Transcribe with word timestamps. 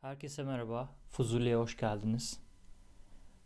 Herkese 0.00 0.42
merhaba. 0.42 0.88
Fuzuli'ye 1.10 1.56
hoş 1.56 1.76
geldiniz. 1.76 2.40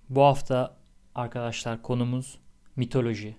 Bu 0.09 0.23
hafta 0.23 0.77
arkadaşlar 1.15 1.83
konumuz 1.83 2.39
mitoloji. 2.77 3.37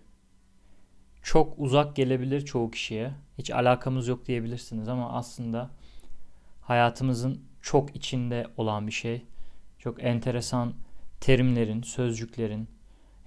Çok 1.21 1.59
uzak 1.59 1.95
gelebilir 1.95 2.45
çoğu 2.45 2.71
kişiye. 2.71 3.11
Hiç 3.37 3.51
alakamız 3.51 4.07
yok 4.07 4.25
diyebilirsiniz 4.25 4.87
ama 4.87 5.11
aslında 5.11 5.69
hayatımızın 6.61 7.41
çok 7.61 7.95
içinde 7.95 8.47
olan 8.57 8.87
bir 8.87 8.91
şey. 8.91 9.25
Çok 9.79 10.03
enteresan 10.03 10.73
terimlerin, 11.21 11.81
sözcüklerin, 11.81 12.67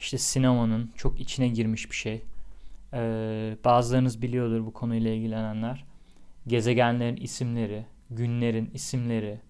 işte 0.00 0.18
sinemanın 0.18 0.92
çok 0.96 1.20
içine 1.20 1.48
girmiş 1.48 1.90
bir 1.90 1.96
şey. 1.96 2.22
Ee, 2.92 3.56
bazılarınız 3.64 4.22
biliyordur 4.22 4.66
bu 4.66 4.72
konuyla 4.72 5.10
ilgilenenler. 5.10 5.84
Gezegenlerin 6.46 7.16
isimleri, 7.16 7.86
günlerin 8.10 8.70
isimleri, 8.74 9.47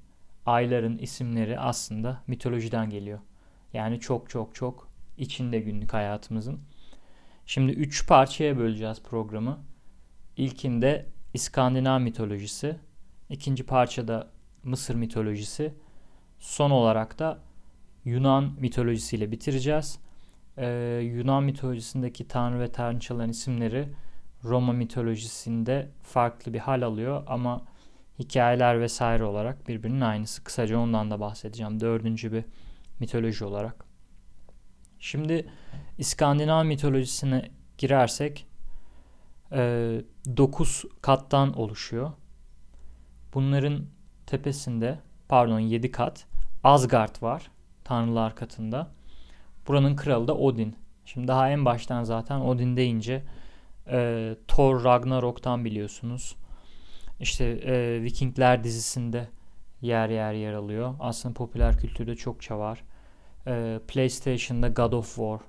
ayların 0.49 0.98
isimleri 0.98 1.59
aslında 1.59 2.23
mitolojiden 2.27 2.91
geliyor. 2.91 3.19
Yani 3.73 4.01
çok 4.01 4.30
çok 4.30 4.55
çok 4.55 4.89
içinde 5.19 5.61
günlük 5.61 5.95
hayatımızın. 5.95 6.61
Şimdi 7.47 7.73
üç 7.73 8.06
parçaya 8.09 8.59
böleceğiz 8.59 9.03
programı. 9.03 9.59
İlkinde 10.37 11.06
İskandinav 11.34 12.01
mitolojisi, 12.01 12.77
ikinci 13.30 13.66
parçada 13.66 14.29
Mısır 14.65 14.95
mitolojisi, 14.95 15.75
son 16.39 16.70
olarak 16.70 17.19
da 17.19 17.39
Yunan 18.05 18.53
mitolojisiyle 18.59 19.30
bitireceğiz. 19.30 19.98
Ee, 20.56 20.67
Yunan 21.15 21.45
mitolojisindeki 21.45 22.28
tanrı 22.28 22.61
ve 22.61 22.73
tanrıçaların 22.73 23.30
isimleri 23.30 23.89
Roma 24.45 24.73
mitolojisinde 24.73 25.89
farklı 26.03 26.55
bir 26.55 26.59
hal 26.59 26.83
alıyor 26.83 27.23
ama 27.27 27.62
hikayeler 28.18 28.80
vesaire 28.80 29.24
olarak 29.24 29.68
birbirinin 29.68 30.00
aynısı. 30.00 30.45
Kısaca 30.45 30.78
ondan 30.78 31.10
da 31.10 31.20
bahsedeceğim. 31.20 31.80
Dördüncü 31.80 32.32
bir 32.32 32.44
mitoloji 33.00 33.44
olarak. 33.44 33.84
Şimdi 34.98 35.47
İskandinav 35.98 36.64
mitolojisine 36.64 37.50
girersek 37.78 38.47
9 39.50 40.84
e, 40.84 40.88
kattan 41.02 41.58
oluşuyor. 41.58 42.12
Bunların 43.34 43.84
tepesinde 44.27 44.98
pardon 45.28 45.60
7 45.60 45.91
kat 45.91 46.27
Asgard 46.64 47.22
var 47.22 47.50
tanrılar 47.84 48.36
katında. 48.36 48.91
Buranın 49.69 49.97
kralı 49.97 50.28
da 50.28 50.36
Odin. 50.36 50.77
Şimdi 51.05 51.28
daha 51.28 51.50
en 51.50 51.64
baştan 51.64 52.05
zaten 52.05 52.41
Odin 52.41 52.77
deyince 52.77 53.22
e, 53.86 54.36
Thor 54.48 54.84
Ragnarok'tan 54.84 55.64
biliyorsunuz. 55.64 56.36
İşte 57.20 57.44
e, 57.44 58.02
Vikingler 58.02 58.64
dizisinde 58.64 59.28
yer 59.83 60.08
yer 60.08 60.33
yer 60.33 60.52
alıyor. 60.52 60.94
Aslında 61.00 61.34
popüler 61.34 61.78
kültürde 61.78 62.16
çokça 62.16 62.58
var. 62.58 62.84
E, 63.47 63.80
PlayStation'da 63.88 64.69
God 64.69 64.92
of 64.92 65.14
War 65.14 65.41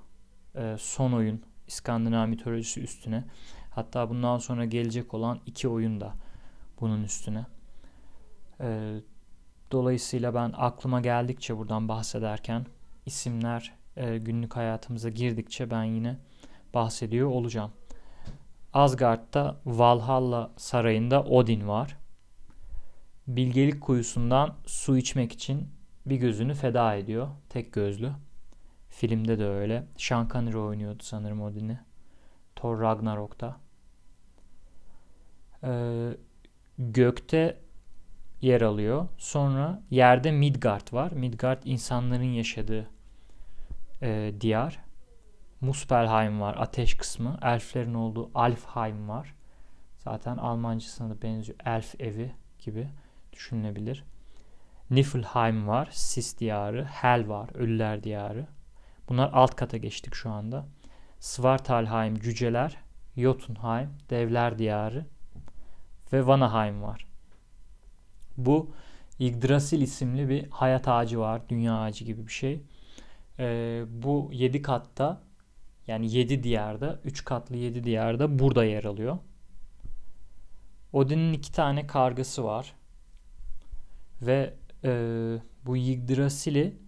e, 0.54 0.76
son 0.78 1.12
oyun 1.12 1.42
İskandinav 1.66 2.28
mitolojisi 2.28 2.80
üstüne. 2.80 3.24
Hatta 3.70 4.10
bundan 4.10 4.38
sonra 4.38 4.64
gelecek 4.64 5.14
olan 5.14 5.40
iki 5.46 5.68
oyun 5.68 6.00
da 6.00 6.14
bunun 6.80 7.02
üstüne. 7.02 7.46
E, 8.60 8.96
dolayısıyla 9.72 10.34
ben 10.34 10.52
aklıma 10.56 11.00
geldikçe 11.00 11.56
buradan 11.56 11.88
bahsederken 11.88 12.66
isimler 13.06 13.72
e, 13.96 14.18
günlük 14.18 14.56
hayatımıza 14.56 15.08
girdikçe 15.08 15.70
ben 15.70 15.84
yine 15.84 16.16
bahsediyor 16.74 17.28
olacağım. 17.28 17.72
Asgard'da 18.72 19.60
Valhalla 19.66 20.50
sarayında 20.56 21.22
Odin 21.22 21.68
var. 21.68 21.96
Bilgelik 23.26 23.80
kuyusundan 23.80 24.54
su 24.66 24.96
içmek 24.96 25.32
için 25.32 25.68
bir 26.06 26.16
gözünü 26.16 26.54
feda 26.54 26.94
ediyor. 26.94 27.28
Tek 27.48 27.72
gözlü. 27.72 28.12
Filmde 28.88 29.38
de 29.38 29.46
öyle. 29.46 29.86
Sean 29.96 30.28
Connery 30.28 30.56
oynuyordu 30.56 31.02
sanırım 31.02 31.42
Odin'i. 31.42 31.78
Thor 32.56 32.80
Ragnarok'ta. 32.80 33.56
Ee, 35.64 36.10
gökte 36.78 37.60
yer 38.40 38.60
alıyor. 38.60 39.08
Sonra 39.18 39.82
yerde 39.90 40.32
Midgard 40.32 40.92
var. 40.92 41.12
Midgard 41.12 41.62
insanların 41.64 42.22
yaşadığı 42.32 42.90
e, 44.02 44.32
diyar. 44.40 44.89
Muspelheim 45.60 46.40
var 46.40 46.56
ateş 46.58 46.94
kısmı. 46.94 47.38
Elflerin 47.42 47.94
olduğu 47.94 48.30
Alfheim 48.34 49.08
var. 49.08 49.34
Zaten 49.98 50.36
Almancasına 50.36 51.10
da 51.10 51.22
benziyor. 51.22 51.58
Elf 51.64 52.00
evi 52.00 52.32
gibi 52.58 52.88
düşünülebilir. 53.32 54.04
Niflheim 54.90 55.68
var. 55.68 55.88
Sis 55.92 56.38
diyarı. 56.38 56.84
Hel 56.84 57.28
var. 57.28 57.50
Ölüler 57.54 58.02
diyarı. 58.02 58.46
Bunlar 59.08 59.30
alt 59.32 59.56
kata 59.56 59.76
geçtik 59.76 60.14
şu 60.14 60.30
anda. 60.30 60.66
Svartalheim 61.18 62.14
cüceler. 62.14 62.76
Jotunheim 63.16 63.90
devler 64.10 64.58
diyarı. 64.58 65.06
Ve 66.12 66.26
Vanaheim 66.26 66.82
var. 66.82 67.06
Bu 68.36 68.70
Yggdrasil 69.18 69.80
isimli 69.80 70.28
bir 70.28 70.50
hayat 70.50 70.88
ağacı 70.88 71.20
var. 71.20 71.42
Dünya 71.48 71.80
ağacı 71.80 72.04
gibi 72.04 72.26
bir 72.26 72.32
şey. 72.32 72.62
Ee, 73.38 73.82
bu 73.88 74.30
7 74.32 74.62
katta 74.62 75.20
yani 75.86 76.14
7 76.14 76.42
diyarda 76.42 77.00
3 77.04 77.24
katlı 77.24 77.56
7 77.56 77.84
diyarda 77.84 78.38
burada 78.38 78.64
yer 78.64 78.84
alıyor. 78.84 79.18
Odin'in 80.92 81.32
iki 81.32 81.52
tane 81.52 81.86
kargası 81.86 82.44
var. 82.44 82.74
Ve 84.22 84.54
e, 84.84 84.90
bu 85.66 85.76
Yggdrasil'i 85.76 86.78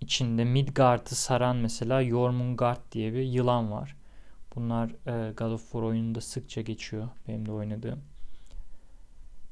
içinde 0.00 0.44
Midgard'ı 0.44 1.14
saran 1.14 1.56
mesela 1.56 2.04
Jormungand 2.04 2.76
diye 2.92 3.12
bir 3.12 3.22
yılan 3.22 3.72
var. 3.72 3.96
Bunlar 4.54 4.90
e, 4.90 5.32
God 5.32 5.50
of 5.50 5.62
War 5.62 5.82
oyununda 5.82 6.20
sıkça 6.20 6.60
geçiyor. 6.60 7.08
Benim 7.28 7.46
de 7.46 7.52
oynadığım. 7.52 8.00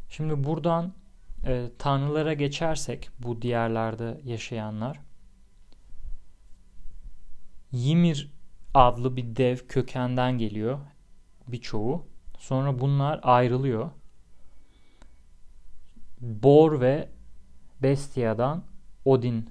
Şimdi 0.08 0.44
buradan 0.44 0.92
e, 1.46 1.66
tanrılara 1.78 2.34
geçersek 2.34 3.10
bu 3.18 3.42
diyarlarda 3.42 4.18
yaşayanlar 4.24 5.00
Ymir 7.72 8.30
adlı 8.74 9.16
bir 9.16 9.36
dev 9.36 9.56
kökenden 9.56 10.38
geliyor 10.38 10.78
birçoğu. 11.48 12.06
Sonra 12.38 12.80
bunlar 12.80 13.20
ayrılıyor. 13.22 13.90
Bor 16.20 16.80
ve 16.80 17.08
Bestia'dan 17.82 18.62
Odin 19.04 19.50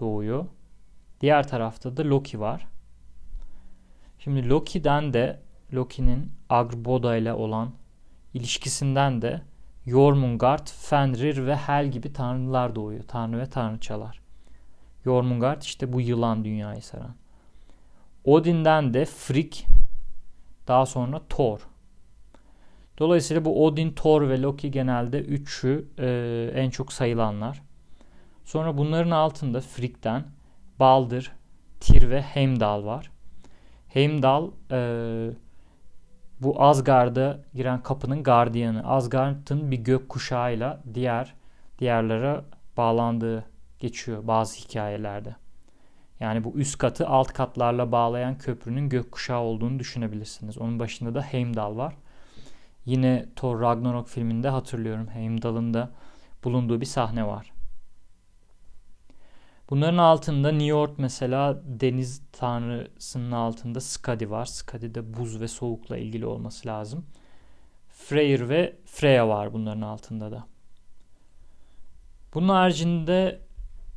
doğuyor. 0.00 0.46
Diğer 1.20 1.48
tarafta 1.48 1.96
da 1.96 2.04
Loki 2.04 2.40
var. 2.40 2.66
Şimdi 4.18 4.48
Loki'den 4.48 5.12
de 5.12 5.40
Loki'nin 5.72 6.32
Agrboda 6.48 7.16
ile 7.16 7.32
olan 7.32 7.72
ilişkisinden 8.34 9.22
de 9.22 9.42
Jormungand, 9.86 10.66
Fenrir 10.66 11.46
ve 11.46 11.56
Hel 11.56 11.90
gibi 11.90 12.12
tanrılar 12.12 12.74
doğuyor. 12.74 13.02
Tanrı 13.08 13.38
ve 13.38 13.46
tanrıçalar. 13.46 14.20
Jormungand 15.04 15.62
işte 15.62 15.92
bu 15.92 16.00
yılan 16.00 16.44
dünyayı 16.44 16.82
saran. 16.82 17.14
Odin'den 18.24 18.94
de 18.94 19.04
Frigg 19.04 19.52
daha 20.68 20.86
sonra 20.86 21.20
Thor. 21.28 21.60
Dolayısıyla 22.98 23.44
bu 23.44 23.66
Odin, 23.66 23.92
Thor 23.92 24.28
ve 24.28 24.42
Loki 24.42 24.70
genelde 24.70 25.20
üçü 25.20 25.88
e, 25.98 26.50
en 26.54 26.70
çok 26.70 26.92
sayılanlar. 26.92 27.62
Sonra 28.44 28.78
bunların 28.78 29.10
altında 29.10 29.60
Frigg'den 29.60 30.24
Balder, 30.80 31.32
Tyr 31.80 32.10
ve 32.10 32.22
Heimdall 32.22 32.84
var. 32.84 33.10
Heimdall 33.88 34.50
e, 34.70 35.30
bu 36.40 36.62
Asgard'a 36.62 37.40
giren 37.54 37.82
kapının 37.82 38.22
gardiyanı. 38.22 38.88
Asgard'ın 38.88 39.70
bir 39.70 39.78
gök 39.78 40.08
kuşağıyla 40.08 40.80
diğer 40.94 41.34
diğerlere 41.78 42.40
bağlandığı 42.76 43.44
geçiyor 43.78 44.26
bazı 44.26 44.56
hikayelerde. 44.56 45.36
Yani 46.20 46.44
bu 46.44 46.52
üst 46.54 46.78
katı 46.78 47.08
alt 47.08 47.32
katlarla 47.32 47.92
bağlayan 47.92 48.38
köprünün 48.38 48.88
gökkuşağı 48.88 49.40
olduğunu 49.40 49.78
düşünebilirsiniz. 49.78 50.58
Onun 50.58 50.78
başında 50.78 51.14
da 51.14 51.22
Heimdall 51.22 51.76
var. 51.76 51.94
Yine 52.84 53.26
Thor 53.36 53.60
Ragnarok 53.60 54.08
filminde 54.08 54.48
hatırlıyorum 54.48 55.08
Heimdall'ın 55.08 55.74
da 55.74 55.90
bulunduğu 56.44 56.80
bir 56.80 56.86
sahne 56.86 57.26
var. 57.26 57.52
Bunların 59.70 59.98
altında 59.98 60.64
York 60.64 60.98
mesela 60.98 61.60
deniz 61.64 62.22
tanrısının 62.32 63.32
altında 63.32 63.80
Skadi 63.80 64.30
var. 64.30 64.44
Skadi 64.44 64.94
de 64.94 65.14
buz 65.14 65.40
ve 65.40 65.48
soğukla 65.48 65.96
ilgili 65.96 66.26
olması 66.26 66.68
lazım. 66.68 67.06
Freyr 67.88 68.48
ve 68.48 68.76
Freya 68.86 69.28
var 69.28 69.52
bunların 69.52 69.80
altında 69.80 70.30
da. 70.30 70.46
Bunun 72.34 72.48
haricinde 72.48 73.40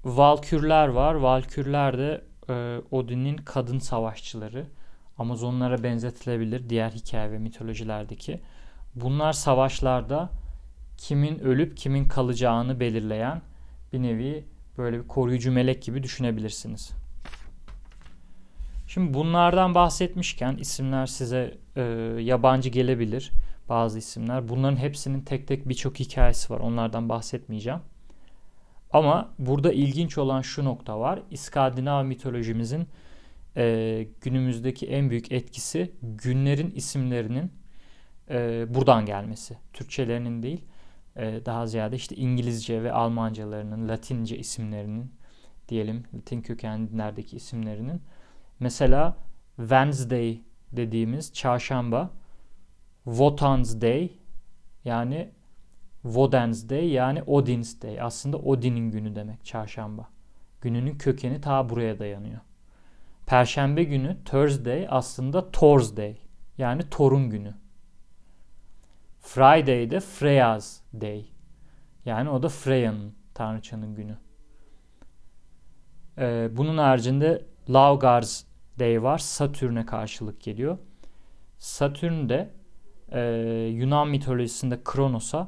Valkürler 0.05 0.87
var. 0.87 1.15
Valkürler 1.15 1.97
de 1.97 2.23
e, 2.49 2.81
Odin'in 2.91 3.37
kadın 3.37 3.79
savaşçıları. 3.79 4.65
Amazonlara 5.17 5.83
benzetilebilir 5.83 6.69
diğer 6.69 6.91
hikaye 6.91 7.31
ve 7.31 7.37
mitolojilerdeki. 7.37 8.41
Bunlar 8.95 9.33
savaşlarda 9.33 10.29
kimin 10.97 11.39
ölüp 11.39 11.77
kimin 11.77 12.07
kalacağını 12.07 12.79
belirleyen 12.79 13.41
bir 13.93 14.01
nevi 14.01 14.45
böyle 14.77 15.03
bir 15.03 15.07
koruyucu 15.07 15.51
melek 15.51 15.83
gibi 15.83 16.03
düşünebilirsiniz. 16.03 16.91
Şimdi 18.87 19.13
bunlardan 19.13 19.75
bahsetmişken 19.75 20.57
isimler 20.57 21.05
size 21.05 21.57
e, 21.75 21.81
yabancı 22.19 22.69
gelebilir 22.69 23.31
bazı 23.69 23.99
isimler. 23.99 24.49
Bunların 24.49 24.77
hepsinin 24.77 25.21
tek 25.21 25.47
tek 25.47 25.69
birçok 25.69 25.99
hikayesi 25.99 26.53
var. 26.53 26.59
Onlardan 26.59 27.09
bahsetmeyeceğim. 27.09 27.79
Ama 28.93 29.33
burada 29.39 29.73
ilginç 29.73 30.17
olan 30.17 30.41
şu 30.41 30.65
nokta 30.65 30.99
var. 30.99 31.19
İskandinav 31.31 32.05
mitolojimizin 32.05 32.87
e, 33.57 34.07
günümüzdeki 34.21 34.87
en 34.87 35.09
büyük 35.09 35.31
etkisi 35.31 35.91
günlerin 36.01 36.71
isimlerinin 36.71 37.51
e, 38.29 38.65
buradan 38.73 39.05
gelmesi. 39.05 39.57
Türkçelerinin 39.73 40.43
değil. 40.43 40.61
E, 41.15 41.45
daha 41.45 41.67
ziyade 41.67 41.95
işte 41.95 42.15
İngilizce 42.15 42.83
ve 42.83 42.91
Almancalarının, 42.91 43.87
Latince 43.89 44.37
isimlerinin 44.37 45.11
diyelim 45.69 46.03
Latin 46.15 46.41
kökenlerdeki 46.41 47.35
isimlerinin 47.35 48.01
mesela 48.59 49.17
Wednesday 49.57 50.41
dediğimiz 50.71 51.33
çarşamba 51.33 52.11
Wotan's 53.03 53.81
Day 53.81 54.11
yani 54.85 55.29
Woden's 56.03 56.69
Day 56.69 56.89
yani 56.89 57.23
Odin's 57.23 57.81
Day. 57.81 58.01
Aslında 58.01 58.37
Odin'in 58.37 58.91
günü 58.91 59.15
demek 59.15 59.45
çarşamba. 59.45 60.09
Gününün 60.61 60.97
kökeni 60.97 61.41
ta 61.41 61.69
buraya 61.69 61.99
dayanıyor. 61.99 62.39
Perşembe 63.25 63.83
günü 63.83 64.17
Thursday 64.25 64.87
aslında 64.89 65.51
Thor's 65.51 65.97
Day. 65.97 66.17
Yani 66.57 66.89
Thor'un 66.89 67.29
günü. 67.29 67.53
Friday 69.19 69.91
de 69.91 69.99
Freya's 69.99 70.81
Day. 71.01 71.25
Yani 72.05 72.29
o 72.29 72.43
da 72.43 72.49
Freya'nın, 72.49 73.13
tanrıçanın 73.33 73.95
günü. 73.95 74.17
Ee, 76.17 76.49
bunun 76.51 76.77
haricinde 76.77 77.45
Laugar's 77.69 78.43
Day 78.79 79.03
var. 79.03 79.17
Satürn'e 79.17 79.85
karşılık 79.85 80.41
geliyor. 80.41 80.77
Satürn 81.57 82.29
de 82.29 82.49
e, 83.11 83.21
Yunan 83.73 84.07
mitolojisinde 84.07 84.79
Kronos'a 84.83 85.47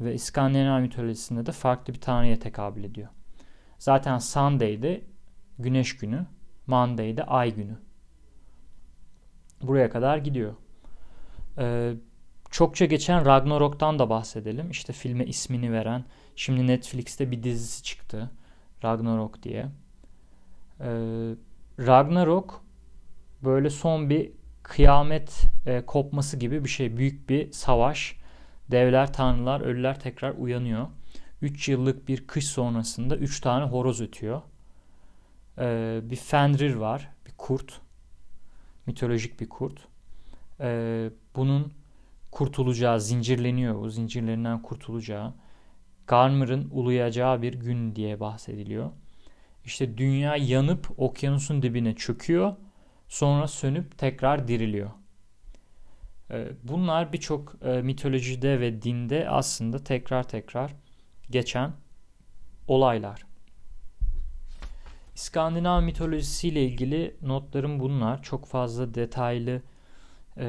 ve 0.00 0.14
İskandinav 0.14 0.80
mitolojisinde 0.80 1.46
de 1.46 1.52
farklı 1.52 1.94
bir 1.94 2.00
tanrıya 2.00 2.38
tekabül 2.38 2.84
ediyor. 2.84 3.08
Zaten 3.78 4.18
Sunday'de 4.18 5.02
güneş 5.58 5.96
günü, 5.96 6.26
Monday'de 6.66 7.24
ay 7.24 7.54
günü. 7.54 7.78
Buraya 9.62 9.90
kadar 9.90 10.18
gidiyor. 10.18 10.54
Ee, 11.58 11.94
çokça 12.50 12.84
geçen 12.84 13.26
Ragnarok'tan 13.26 13.98
da 13.98 14.10
bahsedelim. 14.10 14.70
İşte 14.70 14.92
filme 14.92 15.24
ismini 15.24 15.72
veren, 15.72 16.04
şimdi 16.36 16.66
Netflix'te 16.66 17.30
bir 17.30 17.42
dizisi 17.42 17.82
çıktı. 17.82 18.30
Ragnarok 18.84 19.42
diye. 19.42 19.66
Ee, 20.80 20.86
Ragnarok 21.78 22.64
böyle 23.44 23.70
son 23.70 24.10
bir 24.10 24.32
kıyamet 24.62 25.44
e, 25.66 25.86
kopması 25.86 26.36
gibi 26.36 26.64
bir 26.64 26.68
şey. 26.68 26.96
Büyük 26.96 27.28
bir 27.28 27.52
savaş. 27.52 28.16
Devler, 28.70 29.12
tanrılar, 29.12 29.60
ölüler 29.60 30.00
tekrar 30.00 30.34
uyanıyor. 30.38 30.86
3 31.42 31.68
yıllık 31.68 32.08
bir 32.08 32.26
kış 32.26 32.46
sonrasında 32.46 33.16
3 33.16 33.40
tane 33.40 33.64
horoz 33.64 34.00
ötüyor. 34.00 34.42
Ee, 35.58 36.00
bir 36.02 36.16
Fenrir 36.16 36.74
var. 36.74 37.08
Bir 37.26 37.32
kurt. 37.38 37.80
Mitolojik 38.86 39.40
bir 39.40 39.48
kurt. 39.48 39.88
Ee, 40.60 41.10
bunun 41.36 41.72
kurtulacağı, 42.30 43.00
zincirleniyor. 43.00 43.74
O 43.74 43.90
zincirlerinden 43.90 44.62
kurtulacağı. 44.62 45.34
Garmer'ın 46.06 46.70
uluyacağı 46.70 47.42
bir 47.42 47.54
gün 47.54 47.96
diye 47.96 48.20
bahsediliyor. 48.20 48.90
İşte 49.64 49.98
dünya 49.98 50.36
yanıp 50.36 51.00
okyanusun 51.00 51.62
dibine 51.62 51.94
çöküyor. 51.94 52.56
Sonra 53.08 53.48
sönüp 53.48 53.98
tekrar 53.98 54.48
diriliyor. 54.48 54.90
Ee, 56.30 56.52
bunlar 56.62 57.12
birçok 57.12 57.54
e, 57.64 57.82
mitolojide 57.82 58.60
ve 58.60 58.82
dinde 58.82 59.28
aslında 59.28 59.84
tekrar 59.84 60.28
tekrar 60.28 60.74
geçen 61.30 61.72
olaylar. 62.68 63.26
İskandinav 65.14 65.82
mitolojisiyle 65.82 66.64
ilgili 66.64 67.16
notlarım 67.22 67.80
bunlar. 67.80 68.22
Çok 68.22 68.46
fazla 68.46 68.94
detaylı 68.94 69.62
e, 70.36 70.46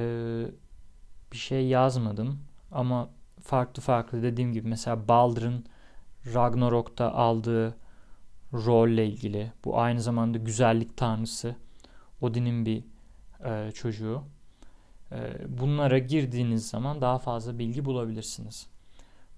bir 1.32 1.38
şey 1.38 1.68
yazmadım. 1.68 2.40
Ama 2.72 3.10
farklı 3.42 3.82
farklı 3.82 4.24
dediğim 4.24 4.54
gibi 4.54 4.68
mesela 4.68 5.08
Baldr'ın 5.08 5.66
Ragnarok'ta 6.34 7.12
aldığı 7.14 7.78
rolle 8.54 9.06
ilgili. 9.08 9.52
Bu 9.66 9.80
aynı 9.80 10.02
zamanda 10.02 10.38
güzellik 10.38 10.98
tanrısı. 10.98 11.56
Odin'in 12.22 12.66
bir 12.66 12.84
e, 13.46 13.72
çocuğu. 13.72 14.24
E, 15.12 15.18
bunlara 15.60 15.98
girdiğiniz 15.98 16.70
zaman 16.70 17.02
daha 17.02 17.20
fazla 17.20 17.60
bilgi 17.60 17.86
bulabilirsiniz. 17.86 18.68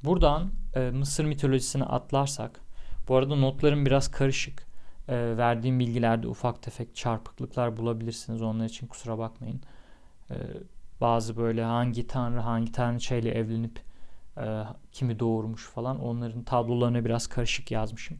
Buradan 0.04 0.52
e, 0.76 0.80
Mısır 0.80 1.26
mitolojisine 1.26 1.84
atlarsak, 1.84 2.60
bu 3.08 3.16
arada 3.16 3.36
notlarım 3.36 3.86
biraz 3.86 4.12
karışık. 4.12 4.68
E, 5.08 5.38
verdiğim 5.38 5.80
bilgilerde 5.80 6.28
ufak 6.28 6.62
tefek 6.62 6.96
çarpıklıklar 6.96 7.78
bulabilirsiniz. 7.78 8.42
Onlar 8.42 8.66
için 8.66 8.88
kusura 8.88 9.18
bakmayın. 9.18 9.62
E, 10.32 10.36
bazı 11.02 11.38
böyle 11.38 11.64
hangi 11.64 12.08
tanrı 12.08 12.40
hangi 12.40 12.72
tanrıçayla 12.72 13.32
evlenip 13.32 13.88
kimi 14.92 15.20
doğurmuş 15.20 15.68
falan 15.68 16.00
onların 16.00 16.44
tablolarını 16.44 17.06
biraz 17.06 17.28
karışık 17.28 17.72
yazmışım. 17.72 18.18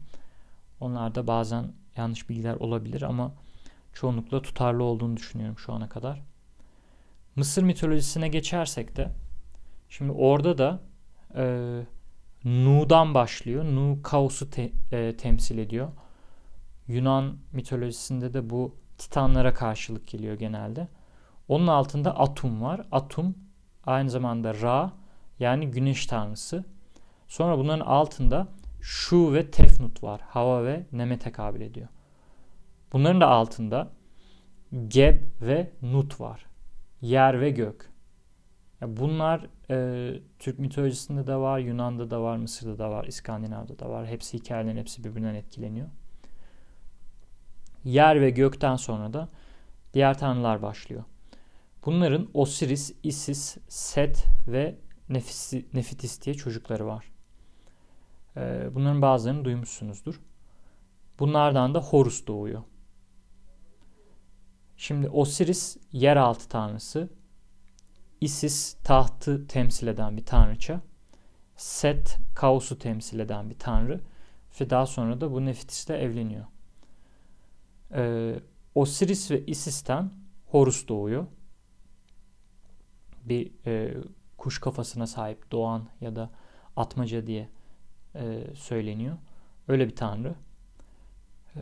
Onlarda 0.80 1.26
bazen 1.26 1.72
yanlış 1.96 2.28
bilgiler 2.28 2.54
olabilir 2.54 3.02
ama 3.02 3.32
çoğunlukla 3.92 4.42
tutarlı 4.42 4.84
olduğunu 4.84 5.16
düşünüyorum 5.16 5.58
şu 5.58 5.72
ana 5.72 5.88
kadar. 5.88 6.22
Mısır 7.38 7.62
mitolojisine 7.62 8.28
geçersek 8.28 8.96
de 8.96 9.12
şimdi 9.88 10.12
orada 10.12 10.58
da 10.58 10.80
e, 11.36 11.44
Nu'dan 12.44 13.14
başlıyor. 13.14 13.64
Nu 13.64 13.98
kaosu 14.02 14.50
te, 14.50 14.72
e, 14.92 15.16
temsil 15.16 15.58
ediyor. 15.58 15.88
Yunan 16.88 17.38
mitolojisinde 17.52 18.34
de 18.34 18.50
bu 18.50 18.76
titanlara 18.98 19.54
karşılık 19.54 20.06
geliyor 20.08 20.34
genelde. 20.34 20.88
Onun 21.48 21.66
altında 21.66 22.18
Atum 22.18 22.62
var. 22.62 22.86
Atum 22.92 23.34
aynı 23.86 24.10
zamanda 24.10 24.60
Ra 24.60 24.92
yani 25.38 25.70
güneş 25.70 26.06
tanrısı. 26.06 26.64
Sonra 27.28 27.58
bunların 27.58 27.86
altında 27.86 28.48
Şu 28.80 29.34
ve 29.34 29.50
Tefnut 29.50 30.02
var. 30.02 30.20
Hava 30.28 30.64
ve 30.64 30.86
Nem'e 30.92 31.18
tekabül 31.18 31.60
ediyor. 31.60 31.88
Bunların 32.92 33.20
da 33.20 33.28
altında 33.28 33.90
Geb 34.88 35.22
ve 35.40 35.70
Nut 35.82 36.20
var. 36.20 36.47
Yer 37.00 37.40
ve 37.40 37.50
gök. 37.50 37.90
Bunlar 38.82 39.46
e, 39.70 40.20
Türk 40.38 40.58
mitolojisinde 40.58 41.26
de 41.26 41.36
var, 41.36 41.58
Yunan'da 41.58 42.10
da 42.10 42.22
var, 42.22 42.36
Mısır'da 42.36 42.78
da 42.78 42.90
var, 42.90 43.04
İskandinav'da 43.04 43.78
da 43.78 43.90
var. 43.90 44.06
Hepsi 44.06 44.38
hikayelerin 44.38 44.76
hepsi 44.76 45.04
birbirinden 45.04 45.34
etkileniyor. 45.34 45.88
Yer 47.84 48.20
ve 48.20 48.30
gökten 48.30 48.76
sonra 48.76 49.12
da 49.12 49.28
diğer 49.94 50.18
tanrılar 50.18 50.62
başlıyor. 50.62 51.04
Bunların 51.86 52.28
Osiris, 52.34 52.94
Isis, 53.02 53.56
Set 53.68 54.24
ve 54.48 54.76
Nefisi, 55.08 55.66
Nefitis 55.74 56.22
diye 56.22 56.34
çocukları 56.34 56.86
var. 56.86 57.12
E, 58.36 58.74
bunların 58.74 59.02
bazılarını 59.02 59.44
duymuşsunuzdur. 59.44 60.20
Bunlardan 61.18 61.74
da 61.74 61.80
Horus 61.80 62.26
doğuyor. 62.26 62.62
Şimdi 64.78 65.08
Osiris 65.08 65.76
yeraltı 65.92 66.48
tanrısı. 66.48 67.08
Isis 68.20 68.76
tahtı 68.84 69.46
temsil 69.46 69.86
eden 69.86 70.16
bir 70.16 70.24
tanrıça. 70.24 70.80
Set 71.56 72.18
kaosu 72.34 72.78
temsil 72.78 73.18
eden 73.18 73.50
bir 73.50 73.58
tanrı. 73.58 74.00
Ve 74.60 74.70
daha 74.70 74.86
sonra 74.86 75.20
da 75.20 75.32
bu 75.32 75.44
Nefitis'le 75.44 75.90
evleniyor. 75.90 76.44
Ee, 77.92 78.34
Osiris 78.74 79.30
ve 79.30 79.46
Isis'ten 79.46 80.10
Horus 80.46 80.88
doğuyor. 80.88 81.26
Bir 83.24 83.52
e, 83.66 83.94
kuş 84.36 84.60
kafasına 84.60 85.06
sahip 85.06 85.50
doğan 85.52 85.88
ya 86.00 86.16
da 86.16 86.30
atmaca 86.76 87.26
diye 87.26 87.48
e, 88.14 88.44
söyleniyor. 88.54 89.16
Öyle 89.68 89.86
bir 89.86 89.96
tanrı. 89.96 90.34
E, 91.56 91.60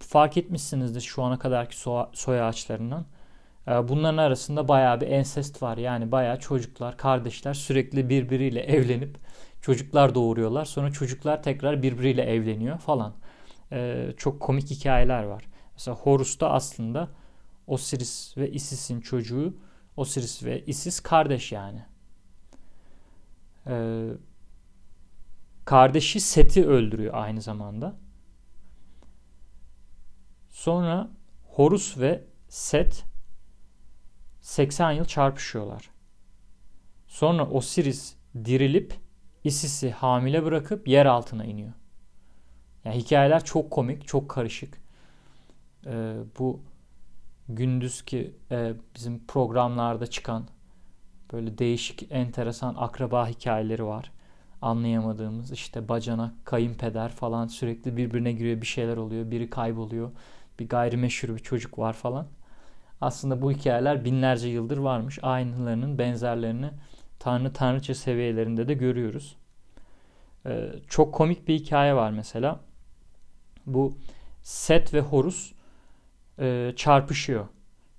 fark 0.00 0.36
etmişsinizdir 0.36 1.00
şu 1.00 1.22
ana 1.22 1.38
kadarki 1.38 1.78
so 1.78 2.10
soy 2.12 2.42
ağaçlarından. 2.42 3.06
Ee, 3.68 3.88
bunların 3.88 4.16
arasında 4.16 4.68
bayağı 4.68 5.00
bir 5.00 5.06
ensest 5.06 5.62
var. 5.62 5.76
Yani 5.78 6.12
bayağı 6.12 6.38
çocuklar, 6.38 6.96
kardeşler 6.96 7.54
sürekli 7.54 8.08
birbiriyle 8.08 8.60
evlenip 8.60 9.18
çocuklar 9.62 10.14
doğuruyorlar. 10.14 10.64
Sonra 10.64 10.92
çocuklar 10.92 11.42
tekrar 11.42 11.82
birbiriyle 11.82 12.22
evleniyor 12.22 12.78
falan. 12.78 13.14
Ee, 13.72 14.12
çok 14.16 14.40
komik 14.40 14.70
hikayeler 14.70 15.22
var. 15.22 15.44
Mesela 15.72 15.96
Horus'ta 15.96 16.50
aslında 16.50 17.08
Osiris 17.66 18.36
ve 18.36 18.50
Isis'in 18.50 19.00
çocuğu 19.00 19.56
Osiris 19.96 20.44
ve 20.44 20.64
Isis 20.64 21.00
kardeş 21.00 21.52
yani. 21.52 21.82
Ee, 23.66 24.08
kardeşi 25.64 26.20
Set'i 26.20 26.66
öldürüyor 26.66 27.14
aynı 27.14 27.42
zamanda. 27.42 27.96
Sonra 30.58 31.08
Horus 31.44 31.98
ve 31.98 32.24
Set 32.48 33.04
80 34.40 34.92
yıl 34.92 35.04
çarpışıyorlar. 35.04 35.90
Sonra 37.06 37.46
Osiris 37.50 38.14
dirilip 38.44 38.94
Isis'i 39.44 39.90
hamile 39.90 40.44
bırakıp 40.44 40.88
yer 40.88 41.06
altına 41.06 41.44
iniyor. 41.44 41.72
Yani 42.84 42.96
hikayeler 42.96 43.44
çok 43.44 43.70
komik, 43.70 44.06
çok 44.06 44.28
karışık. 44.28 44.78
Ee, 45.86 46.14
bu 46.38 46.60
gündüzki 47.48 48.36
e, 48.50 48.72
bizim 48.94 49.26
programlarda 49.26 50.06
çıkan 50.06 50.48
böyle 51.32 51.58
değişik, 51.58 52.12
enteresan 52.12 52.74
akraba 52.78 53.28
hikayeleri 53.28 53.84
var. 53.84 54.12
Anlayamadığımız 54.62 55.52
işte 55.52 55.88
bacana, 55.88 56.34
kayınpeder 56.44 57.08
falan 57.08 57.46
sürekli 57.46 57.96
birbirine 57.96 58.32
giriyor, 58.32 58.60
bir 58.60 58.66
şeyler 58.66 58.96
oluyor, 58.96 59.30
biri 59.30 59.50
kayboluyor. 59.50 60.10
Bir 60.58 60.68
gayrimeşhur 60.68 61.28
bir 61.28 61.42
çocuk 61.42 61.78
var 61.78 61.92
falan. 61.92 62.26
Aslında 63.00 63.42
bu 63.42 63.52
hikayeler 63.52 64.04
binlerce 64.04 64.48
yıldır 64.48 64.78
varmış. 64.78 65.18
Aynılarının 65.22 65.98
benzerlerini 65.98 66.70
Tanrı 67.18 67.52
Tanrıça 67.52 67.94
seviyelerinde 67.94 68.68
de 68.68 68.74
görüyoruz. 68.74 69.36
Ee, 70.46 70.72
çok 70.88 71.14
komik 71.14 71.48
bir 71.48 71.54
hikaye 71.54 71.94
var 71.94 72.10
mesela. 72.10 72.60
Bu 73.66 73.98
Set 74.42 74.94
ve 74.94 75.00
Horus 75.00 75.52
e, 76.38 76.72
çarpışıyor. 76.76 77.46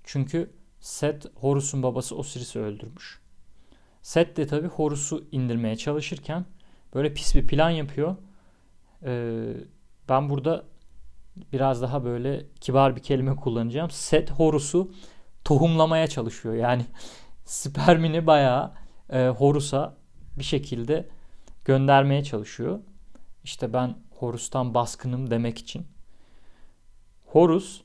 Çünkü 0.03 0.49
Set 0.79 1.25
Horus'un 1.35 1.83
babası 1.83 2.15
Osiris'i 2.15 2.59
öldürmüş. 2.59 3.21
Set 4.01 4.37
de 4.37 4.47
tabi 4.47 4.67
Horus'u 4.67 5.27
indirmeye 5.31 5.75
çalışırken 5.75 6.45
böyle 6.93 7.13
pis 7.13 7.35
bir 7.35 7.47
plan 7.47 7.69
yapıyor. 7.69 8.15
Ee, 9.03 9.53
ben 10.09 10.29
burada 10.29 10.65
biraz 11.53 11.81
daha 11.81 12.03
böyle 12.03 12.45
kibar 12.61 12.95
bir 12.95 13.01
kelime 13.01 13.35
kullanacağım. 13.35 13.91
Set 13.91 14.31
Horus'u 14.31 14.91
tohumlamaya 15.43 16.07
çalışıyor. 16.07 16.55
Yani 16.55 16.85
spermini 17.45 18.27
bayağı 18.27 18.73
e, 19.09 19.27
Horus'a 19.27 19.97
bir 20.39 20.43
şekilde 20.43 21.09
göndermeye 21.65 22.23
çalışıyor. 22.23 22.79
İşte 23.43 23.73
ben 23.73 23.95
Horus'tan 24.19 24.73
baskınım 24.73 25.31
demek 25.31 25.57
için. 25.57 25.87
Horus 27.25 27.81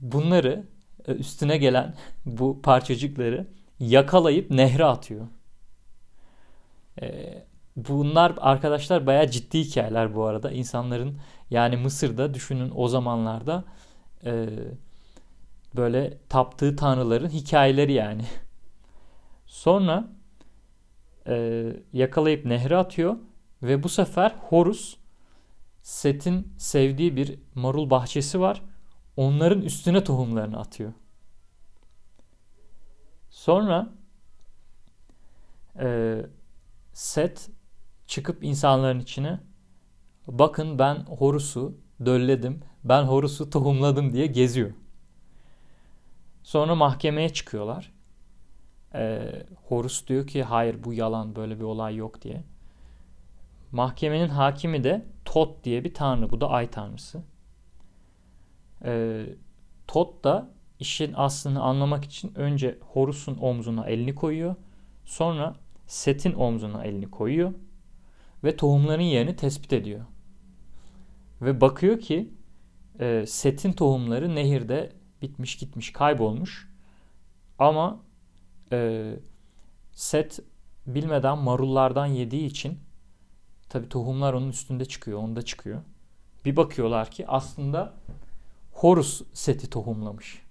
bunları 0.00 0.66
e, 1.06 1.12
üstüne 1.12 1.56
gelen 1.56 1.94
bu 2.26 2.62
parçacıkları 2.62 3.48
yakalayıp 3.78 4.50
nehre 4.50 4.84
atıyor. 4.84 5.26
E, 7.02 7.34
bunlar 7.76 8.34
arkadaşlar 8.40 9.06
bayağı 9.06 9.30
ciddi 9.30 9.58
hikayeler 9.58 10.14
bu 10.14 10.24
arada. 10.24 10.50
İnsanların 10.50 11.18
yani 11.50 11.76
Mısır'da 11.76 12.34
düşünün 12.34 12.72
o 12.74 12.88
zamanlarda 12.88 13.64
e, 14.24 14.48
böyle 15.76 16.18
taptığı 16.28 16.76
tanrıların 16.76 17.28
hikayeleri 17.28 17.92
yani. 17.92 18.24
Sonra 19.46 20.08
e, 21.26 21.66
yakalayıp 21.92 22.46
nehre 22.46 22.76
atıyor 22.76 23.16
ve 23.62 23.82
bu 23.82 23.88
sefer 23.88 24.34
Horus 24.48 24.96
Set'in 25.82 26.52
sevdiği 26.58 27.16
bir 27.16 27.38
marul 27.54 27.90
bahçesi 27.90 28.40
var. 28.40 28.62
Onların 29.16 29.62
üstüne 29.62 30.04
tohumlarını 30.04 30.58
atıyor. 30.58 30.92
Sonra 33.30 33.88
e, 35.78 36.16
Set 36.92 37.50
çıkıp 38.06 38.44
insanların 38.44 39.00
içine 39.00 39.40
bakın 40.26 40.78
ben 40.78 40.94
Horus'u 40.94 41.76
dölledim, 42.06 42.60
ben 42.84 43.02
Horus'u 43.02 43.50
tohumladım 43.50 44.12
diye 44.12 44.26
geziyor. 44.26 44.72
Sonra 46.42 46.74
mahkemeye 46.74 47.28
çıkıyorlar. 47.28 47.92
Ee, 48.94 49.46
Horus 49.68 50.06
diyor 50.06 50.26
ki 50.26 50.42
hayır 50.42 50.84
bu 50.84 50.92
yalan 50.92 51.36
böyle 51.36 51.58
bir 51.58 51.64
olay 51.64 51.96
yok 51.96 52.22
diye. 52.22 52.44
Mahkemenin 53.72 54.28
hakimi 54.28 54.84
de 54.84 55.06
Tot 55.24 55.64
diye 55.64 55.84
bir 55.84 55.94
tanrı. 55.94 56.30
Bu 56.30 56.40
da 56.40 56.50
ay 56.50 56.70
tanrısı. 56.70 57.22
Ee, 58.84 59.26
Tot 59.86 60.24
da 60.24 60.50
işin 60.80 61.12
aslını 61.12 61.62
anlamak 61.62 62.04
için 62.04 62.32
önce 62.34 62.78
Horus'un 62.80 63.38
omzuna 63.38 63.86
elini 63.86 64.14
koyuyor. 64.14 64.54
Sonra 65.04 65.56
Set'in 65.86 66.34
omzuna 66.34 66.84
elini 66.84 67.10
koyuyor. 67.10 67.52
Ve 68.44 68.56
tohumların 68.56 69.02
yerini 69.02 69.36
tespit 69.36 69.72
ediyor. 69.72 70.00
Ve 71.42 71.60
bakıyor 71.60 72.00
ki 72.00 72.34
e, 73.00 73.24
Set'in 73.26 73.72
tohumları 73.72 74.34
nehirde 74.34 74.92
bitmiş 75.22 75.56
gitmiş 75.56 75.92
kaybolmuş. 75.92 76.72
Ama 77.58 78.00
e, 78.72 79.12
Set 79.92 80.40
bilmeden 80.86 81.38
marullardan 81.38 82.06
yediği 82.06 82.46
için 82.46 82.78
tabi 83.68 83.88
tohumlar 83.88 84.32
onun 84.32 84.48
üstünde 84.48 84.84
çıkıyor, 84.84 85.18
onda 85.18 85.42
çıkıyor. 85.42 85.82
Bir 86.44 86.56
bakıyorlar 86.56 87.10
ki 87.10 87.26
aslında 87.28 87.94
Horus 88.72 89.22
Set'i 89.32 89.70
tohumlamış. 89.70 90.42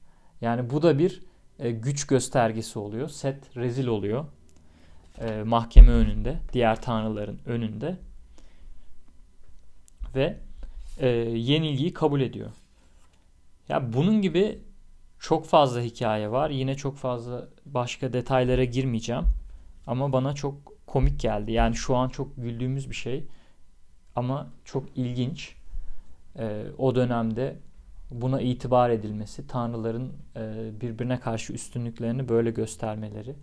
Yani 0.41 0.69
bu 0.69 0.81
da 0.81 0.99
bir 0.99 1.21
e, 1.59 1.71
güç 1.71 2.07
göstergesi 2.07 2.79
oluyor. 2.79 3.09
Set 3.09 3.57
rezil 3.57 3.87
oluyor. 3.87 4.25
E, 5.19 5.43
mahkeme 5.43 5.91
önünde, 5.91 6.39
diğer 6.53 6.81
tanrıların 6.81 7.39
önünde. 7.45 7.97
Ve 10.15 10.37
e, 10.97 11.07
yenilgiyi 11.07 11.93
kabul 11.93 12.21
ediyor. 12.21 12.51
Ya 13.69 13.93
bunun 13.93 14.21
gibi 14.21 14.59
çok 15.19 15.45
fazla 15.45 15.81
hikaye 15.81 16.31
var. 16.31 16.49
Yine 16.49 16.75
çok 16.75 16.97
fazla 16.97 17.47
başka 17.65 18.13
detaylara 18.13 18.63
girmeyeceğim. 18.63 19.23
Ama 19.87 20.13
bana 20.13 20.33
çok 20.33 20.55
komik 20.87 21.19
geldi. 21.19 21.51
Yani 21.51 21.75
şu 21.75 21.95
an 21.95 22.09
çok 22.09 22.35
güldüğümüz 22.37 22.89
bir 22.89 22.95
şey. 22.95 23.25
Ama 24.15 24.49
çok 24.65 24.97
ilginç. 24.97 25.55
Ee, 26.39 26.63
o 26.77 26.95
dönemde 26.95 27.55
buna 28.11 28.41
itibar 28.41 28.89
edilmesi, 28.89 29.47
tanrıların 29.47 30.13
e, 30.35 30.71
birbirine 30.81 31.19
karşı 31.19 31.53
üstünlüklerini 31.53 32.29
böyle 32.29 32.51
göstermeleri 32.51 33.35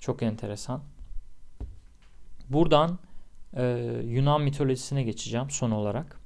çok 0.00 0.22
enteresan. 0.22 0.82
Buradan 2.50 2.98
e, 3.56 3.64
Yunan 4.04 4.42
mitolojisine 4.42 5.02
geçeceğim 5.02 5.50
son 5.50 5.70
olarak. 5.70 6.20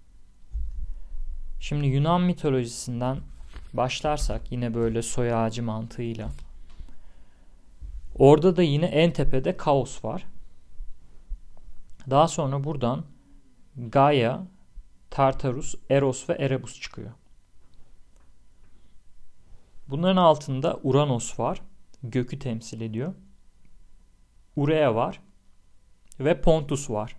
Şimdi 1.61 1.87
Yunan 1.87 2.21
mitolojisinden 2.21 3.19
başlarsak 3.73 4.53
yine 4.53 4.75
böyle 4.75 5.03
soy 5.03 5.35
ağacı 5.35 5.63
mantığıyla 5.63 6.31
orada 8.19 8.57
da 8.57 8.63
yine 8.63 8.87
en 8.87 9.13
tepede 9.13 9.57
kaos 9.57 10.05
var. 10.05 10.27
Daha 12.11 12.29
sonra 12.29 12.65
buradan 12.65 13.05
Gaia, 13.77 14.41
Tartarus, 15.11 15.75
Eros 15.91 16.29
ve 16.29 16.33
Erebus 16.33 16.81
çıkıyor. 16.81 17.11
Bunların 19.89 20.17
altında 20.17 20.81
Uranos 20.83 21.41
var. 21.41 21.63
Gökü 22.03 22.39
temsil 22.39 22.81
ediyor. 22.81 23.15
Urea 24.57 24.95
var. 24.95 25.21
Ve 26.21 26.41
Pontus 26.41 26.91
var. 26.91 27.17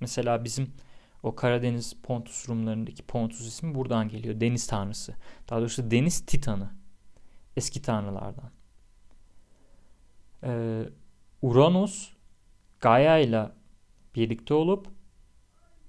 Mesela 0.00 0.44
bizim 0.44 0.74
o 1.22 1.34
Karadeniz 1.34 1.96
Pontus 2.02 2.48
Rumlarındaki 2.48 3.02
Pontus 3.02 3.40
ismi 3.40 3.74
buradan 3.74 4.08
geliyor. 4.08 4.40
Deniz 4.40 4.66
tanrısı. 4.66 5.14
Daha 5.50 5.60
doğrusu 5.60 5.90
deniz 5.90 6.26
titanı. 6.26 6.70
Eski 7.56 7.82
tanrılardan. 7.82 8.50
Ee, 10.42 10.82
Uranus 11.42 12.12
Gaia 12.80 13.18
ile 13.18 13.50
birlikte 14.14 14.54
olup 14.54 14.88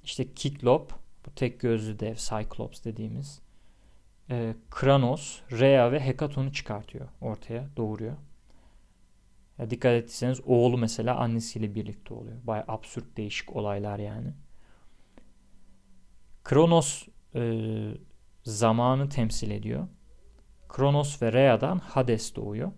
işte 0.03 0.33
Kiklop 0.33 0.93
bu 1.25 1.31
tek 1.35 1.59
gözlü 1.59 1.99
dev 1.99 2.15
Cyclops 2.15 2.83
dediğimiz 2.83 3.41
e, 4.29 4.55
Kranos, 4.69 5.39
Rhea 5.51 5.91
ve 5.91 5.99
Hekaton'u 5.99 6.53
çıkartıyor 6.53 7.07
ortaya, 7.21 7.69
doğuruyor. 7.77 8.17
Ya 9.59 9.69
dikkat 9.69 9.93
ettiyseniz 9.93 10.41
oğlu 10.45 10.77
mesela 10.77 11.17
annesiyle 11.17 11.75
birlikte 11.75 12.13
oluyor. 12.13 12.37
Baya 12.43 12.65
absürt 12.67 13.17
değişik 13.17 13.55
olaylar 13.55 13.99
yani. 13.99 14.33
Kronos 16.43 17.07
e, 17.35 17.41
zamanı 18.43 19.09
temsil 19.09 19.51
ediyor. 19.51 19.87
Kronos 20.69 21.21
ve 21.21 21.33
Rhea'dan 21.33 21.77
Hades 21.77 22.35
doğuyor. 22.35 22.71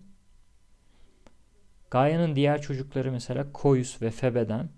Gaia'nın 1.90 2.36
diğer 2.36 2.62
çocukları 2.62 3.12
mesela 3.12 3.52
Koyus 3.52 4.02
ve 4.02 4.10
Febe'den 4.10 4.68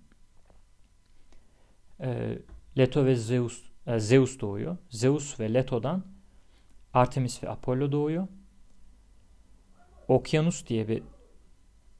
e, 2.01 2.39
Leto 2.79 3.05
ve 3.05 3.17
Zeus 3.17 3.63
e, 3.87 3.99
Zeus 3.99 4.41
doğuyor. 4.41 4.77
Zeus 4.91 5.41
ve 5.41 5.55
Leto'dan 5.55 6.05
Artemis 6.95 7.43
ve 7.43 7.49
Apollo 7.49 7.93
doğuyor. 7.93 8.29
Okyanus 10.09 10.67
diye 10.67 10.89
bir 10.89 11.03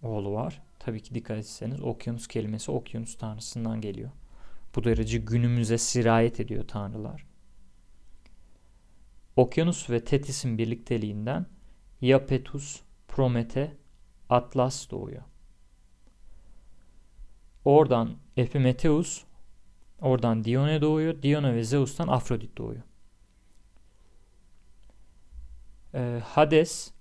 oğlu 0.03 0.33
var. 0.33 0.63
Tabii 0.79 1.03
ki 1.03 1.15
dikkat 1.15 1.39
etseniz 1.39 1.81
okyanus 1.81 2.29
kelimesi 2.29 2.71
okyanus 2.71 3.19
tanrısından 3.19 3.81
geliyor. 3.81 4.11
Bu 4.77 4.85
derece 4.85 5.19
günümüze 5.19 5.79
sirayet 5.79 6.41
ediyor 6.41 6.69
tanrılar. 6.69 7.27
Okyanus 9.37 9.91
ve 9.91 10.05
Tetis'in 10.05 10.59
birlikteliğinden 10.59 11.47
Iapetus, 12.01 12.81
Promete, 13.09 13.77
Atlas 14.29 14.91
doğuyor. 14.91 15.23
Oradan 17.65 18.17
Epimetheus, 18.37 19.25
oradan 20.01 20.45
Dione 20.45 20.81
doğuyor. 20.81 21.23
Dione 21.23 21.55
ve 21.55 21.65
Zeus'tan 21.65 22.09
Afrodit 22.09 22.59
doğuyor. 22.59 22.83
Ee, 25.95 26.21
Hades, 26.25 26.93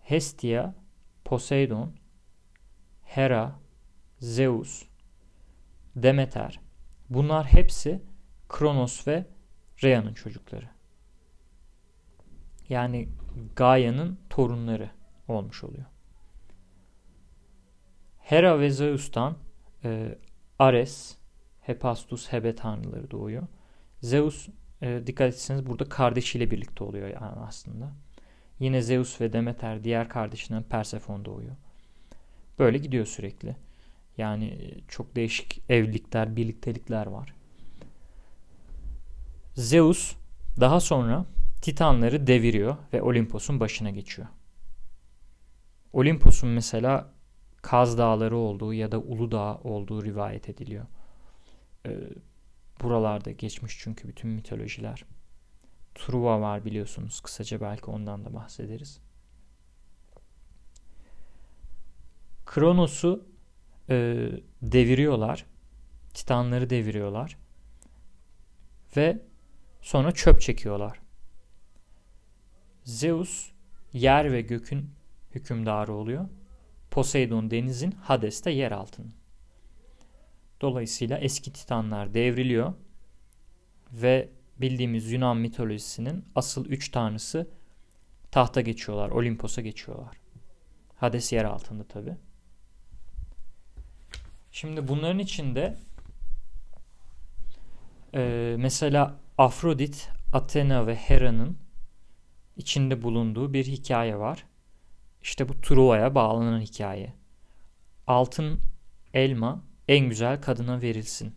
Hestia, 0.00 0.74
Poseidon, 1.24 1.92
Hera, 3.08 3.60
Zeus, 4.20 4.84
Demeter. 5.96 6.60
Bunlar 7.10 7.46
hepsi 7.46 8.02
Kronos 8.48 9.08
ve 9.08 9.26
Rhea'nın 9.84 10.14
çocukları. 10.14 10.68
Yani 12.68 13.08
Gaia'nın 13.56 14.18
torunları 14.30 14.90
olmuş 15.28 15.64
oluyor. 15.64 15.84
Hera 18.18 18.60
ve 18.60 18.70
Zeus'tan 18.70 19.36
e, 19.84 20.18
Ares, 20.58 21.18
Hephaestus, 21.60 22.32
Hebe 22.32 22.54
tanrıları 22.54 23.10
doğuyor. 23.10 23.46
Zeus 24.00 24.48
e, 24.82 25.02
dikkat 25.06 25.34
etseniz 25.34 25.66
burada 25.66 25.84
kardeşiyle 25.84 26.50
birlikte 26.50 26.84
oluyor 26.84 27.08
yani 27.08 27.40
aslında. 27.46 27.92
Yine 28.58 28.82
Zeus 28.82 29.20
ve 29.20 29.32
Demeter 29.32 29.84
diğer 29.84 30.08
kardeşinden 30.08 30.62
Persephone 30.62 31.24
doğuyor. 31.24 31.56
Böyle 32.58 32.78
gidiyor 32.78 33.06
sürekli. 33.06 33.56
Yani 34.18 34.44
e, 34.44 34.80
çok 34.88 35.16
değişik 35.16 35.62
evlilikler, 35.68 36.36
birliktelikler 36.36 37.06
var. 37.06 37.34
Zeus 39.54 40.14
daha 40.60 40.80
sonra 40.80 41.24
Titanları 41.62 42.26
deviriyor 42.26 42.76
ve 42.92 43.02
Olimpos'un 43.02 43.60
başına 43.60 43.90
geçiyor. 43.90 44.28
Olimpos'un 45.92 46.48
mesela 46.48 47.12
Kaz 47.62 47.98
Dağları 47.98 48.36
olduğu 48.36 48.74
ya 48.74 48.92
da 48.92 48.98
Uludağ 48.98 49.58
olduğu 49.58 50.04
rivayet 50.04 50.48
ediliyor. 50.48 50.86
Ee, 51.86 51.98
buralarda 52.82 53.30
geçmiş 53.30 53.78
çünkü 53.78 54.08
bütün 54.08 54.30
mitolojiler. 54.30 55.04
Truva 55.94 56.40
var 56.40 56.64
biliyorsunuz. 56.64 57.20
Kısaca 57.20 57.60
belki 57.60 57.84
ondan 57.84 58.24
da 58.24 58.34
bahsederiz. 58.34 59.00
Kronos'u 62.48 63.26
e, 63.88 64.28
deviriyorlar. 64.62 65.46
Titanları 66.14 66.70
deviriyorlar. 66.70 67.38
Ve 68.96 69.22
sonra 69.80 70.12
çöp 70.12 70.40
çekiyorlar. 70.40 71.00
Zeus 72.84 73.50
yer 73.92 74.32
ve 74.32 74.40
gökün 74.40 74.90
hükümdarı 75.34 75.92
oluyor. 75.92 76.28
Poseidon 76.90 77.50
denizin, 77.50 77.90
Hades 77.90 78.44
de 78.44 78.50
yer 78.50 78.72
altının. 78.72 79.14
Dolayısıyla 80.60 81.18
eski 81.18 81.52
titanlar 81.52 82.14
devriliyor 82.14 82.74
ve 83.92 84.28
bildiğimiz 84.60 85.12
Yunan 85.12 85.36
mitolojisinin 85.36 86.24
asıl 86.34 86.66
üç 86.66 86.90
tanrısı 86.90 87.50
tahta 88.30 88.60
geçiyorlar, 88.60 89.10
Olimpos'a 89.10 89.60
geçiyorlar. 89.60 90.16
Hades 90.96 91.32
yer 91.32 91.44
altında 91.44 91.84
tabi. 91.84 92.16
Şimdi 94.52 94.88
bunların 94.88 95.18
içinde 95.18 95.78
e, 98.14 98.54
mesela 98.58 99.20
Afrodit, 99.38 100.10
Athena 100.32 100.86
ve 100.86 100.94
Hera'nın 100.94 101.58
içinde 102.56 103.02
bulunduğu 103.02 103.52
bir 103.52 103.64
hikaye 103.64 104.18
var. 104.18 104.44
İşte 105.22 105.48
bu 105.48 105.60
Truva'ya 105.60 106.14
bağlanan 106.14 106.60
hikaye. 106.60 107.14
Altın 108.06 108.60
elma 109.14 109.64
en 109.88 110.08
güzel 110.08 110.40
kadına 110.40 110.82
verilsin 110.82 111.34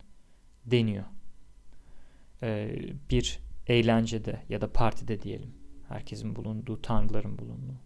deniyor. 0.66 1.06
Ee, 2.44 2.80
bir 3.10 3.40
eğlencede 3.68 4.42
ya 4.50 4.62
da 4.62 4.74
partide 4.74 5.22
diyelim. 5.22 5.54
Herkesin 5.88 6.36
bulunduğu, 6.36 6.82
tanrıların 6.82 7.38
bulunduğu. 7.38 7.80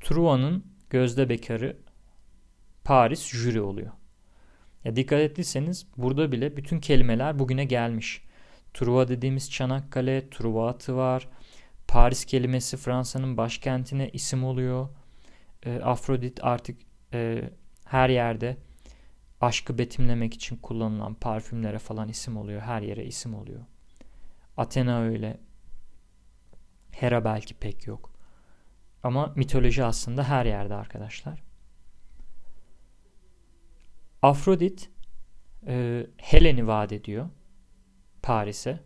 Truva'nın 0.00 0.64
gözde 0.90 1.28
bekarı 1.28 1.76
Paris 2.84 3.26
jüri 3.26 3.60
oluyor. 3.60 3.92
Ya 4.84 4.96
dikkat 4.96 5.20
ettiyseniz 5.20 5.86
burada 5.96 6.32
bile 6.32 6.56
bütün 6.56 6.80
kelimeler 6.80 7.38
bugüne 7.38 7.64
gelmiş. 7.64 8.22
Truva 8.74 9.08
dediğimiz 9.08 9.50
Çanakkale, 9.50 10.30
Truva 10.30 10.68
atı 10.68 10.96
var. 10.96 11.28
Paris 11.88 12.24
kelimesi 12.24 12.76
Fransa'nın 12.76 13.36
başkentine 13.36 14.08
isim 14.08 14.44
oluyor. 14.44 14.88
E, 15.62 15.80
Afrodit 15.80 16.44
artık 16.44 16.78
e, 17.14 17.50
her 17.84 18.08
yerde 18.08 18.56
aşkı 19.40 19.78
betimlemek 19.78 20.34
için 20.34 20.56
kullanılan 20.56 21.14
parfümlere 21.14 21.78
falan 21.78 22.08
isim 22.08 22.36
oluyor. 22.36 22.60
Her 22.60 22.82
yere 22.82 23.04
isim 23.04 23.34
oluyor. 23.34 23.60
Athena 24.56 25.00
öyle. 25.02 25.40
Hera 26.90 27.24
belki 27.24 27.54
pek 27.54 27.86
yok. 27.86 28.10
Ama 29.02 29.32
mitoloji 29.36 29.84
aslında 29.84 30.24
her 30.24 30.46
yerde 30.46 30.74
arkadaşlar. 30.74 31.49
Afrodit 34.22 34.90
e, 35.66 36.06
Helen'i 36.16 36.66
vaat 36.66 36.92
ediyor 36.92 37.28
Paris'e 38.22 38.80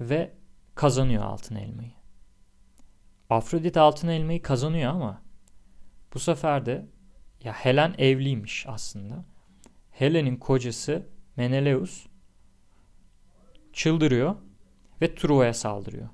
ve 0.00 0.34
kazanıyor 0.74 1.22
altın 1.22 1.54
elmayı. 1.54 1.92
Afrodit 3.30 3.76
altın 3.76 4.08
elmayı 4.08 4.42
kazanıyor 4.42 4.90
ama 4.90 5.22
bu 6.14 6.18
sefer 6.18 6.66
de 6.66 6.86
ya 7.44 7.52
Helen 7.52 7.94
evliymiş 7.98 8.66
aslında. 8.68 9.24
Helen'in 9.90 10.36
kocası 10.36 11.06
Menelaus 11.36 12.06
çıldırıyor 13.72 14.36
ve 15.02 15.14
Truva'ya 15.14 15.54
saldırıyor. 15.54 16.08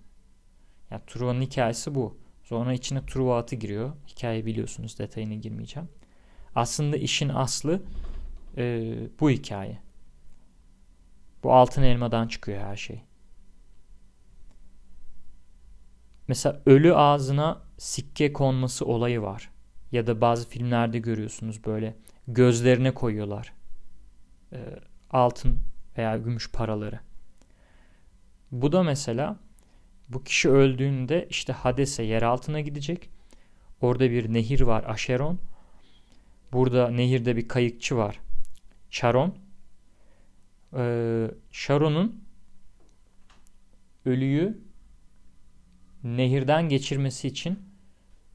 Ya 0.91 1.05
Truva'nın 1.07 1.41
hikayesi 1.41 1.95
bu. 1.95 2.19
Sonra 2.43 2.73
içine 2.73 3.07
Truva 3.07 3.39
atı 3.39 3.57
giriyor. 3.57 3.93
Hikayeyi 4.09 4.47
biliyorsunuz 4.47 4.99
detayına 4.99 5.35
girmeyeceğim. 5.35 5.89
Aslında 6.55 6.97
işin 6.97 7.29
aslı 7.29 7.83
e, 8.57 8.95
bu 9.21 9.31
hikaye. 9.31 9.79
Bu 11.43 11.53
altın 11.53 11.83
elmadan 11.83 12.29
çıkıyor 12.29 12.61
her 12.61 12.77
şey. 12.77 13.03
Mesela 16.29 16.63
ölü 16.67 16.95
ağzına 16.95 17.63
sikke 17.79 18.33
konması 18.33 18.87
olayı 18.87 19.23
var. 19.23 19.51
Ya 19.93 20.07
da 20.07 20.21
bazı 20.21 20.49
filmlerde 20.49 20.99
görüyorsunuz 20.99 21.65
böyle 21.65 21.95
gözlerine 22.29 22.95
koyuyorlar. 22.95 23.53
E, 24.53 24.59
altın 25.11 25.59
veya 25.99 26.17
gümüş 26.17 26.51
paraları. 26.51 27.01
Bu 28.53 28.73
da 28.73 28.83
mesela 28.83 29.37
bu 30.09 30.25
kişi 30.25 30.51
öldüğünde 30.51 31.27
işte 31.31 31.53
Hades'e 31.53 32.03
yer 32.03 32.23
altına 32.23 32.61
gidecek. 32.61 33.11
Orada 33.81 34.11
bir 34.11 34.33
nehir 34.33 34.61
var 34.61 34.85
Aşeron. 34.89 35.39
Burada 36.55 36.91
nehirde 36.91 37.37
bir 37.37 37.49
kayıkçı 37.49 37.97
var. 37.97 38.21
Sharon. 38.91 39.35
Ee, 40.77 41.31
ölüyü 44.05 44.63
nehirden 46.05 46.69
geçirmesi 46.69 47.29
için 47.29 47.59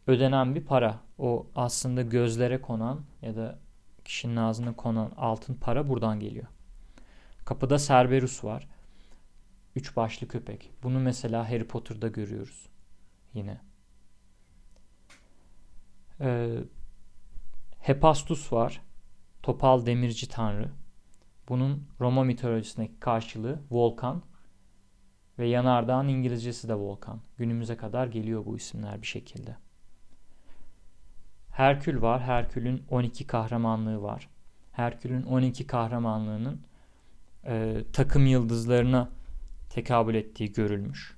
ödenen 0.08 0.56
bir 0.56 0.66
para. 0.66 1.00
O 1.18 1.48
aslında 1.56 2.02
gözlere 2.02 2.62
konan 2.62 3.02
ya 3.22 3.36
da 3.36 3.60
kişinin 4.06 4.36
ağzına 4.36 4.76
konan 4.76 5.12
altın 5.18 5.54
para 5.54 5.90
buradan 5.90 6.20
geliyor. 6.20 6.48
Kapıda 7.46 7.78
Cerberus 7.78 8.44
var. 8.44 8.68
Üç 9.76 9.96
başlı 9.96 10.28
köpek. 10.28 10.72
Bunu 10.84 11.00
mesela 11.00 11.50
Harry 11.50 11.68
Potter'da 11.68 12.08
görüyoruz. 12.08 12.70
Yine. 13.34 13.62
Ee, 16.22 16.50
Hepastus 17.80 18.54
var. 18.54 18.82
Topal 19.44 19.86
demirci 19.86 20.30
tanrı. 20.30 20.70
Bunun 21.50 21.88
Roma 22.00 22.24
mitolojisindeki 22.24 23.00
karşılığı 23.00 23.60
volkan 23.72 24.24
ve 25.40 25.48
yanardağın 25.48 26.08
İngilizcesi 26.08 26.68
de 26.68 26.76
volkan. 26.76 27.22
Günümüze 27.38 27.78
kadar 27.78 28.08
geliyor 28.08 28.46
bu 28.46 28.58
isimler 28.58 29.02
bir 29.02 29.08
şekilde. 29.08 29.58
Herkül 31.52 32.02
var. 32.02 32.22
Herkül'ün 32.22 32.84
12 32.90 33.28
kahramanlığı 33.28 34.02
var. 34.02 34.30
Herkül'ün 34.72 35.24
12 35.24 35.68
kahramanlığının 35.68 36.62
e, 37.46 37.84
takım 37.94 38.26
yıldızlarına 38.26 39.10
tekabül 39.70 40.16
ettiği 40.16 40.52
görülmüş. 40.52 41.18